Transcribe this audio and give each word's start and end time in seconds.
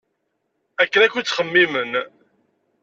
Akken 0.81 1.01
akk 1.05 1.15
i 1.15 1.21
ttxemmimen. 1.23 1.91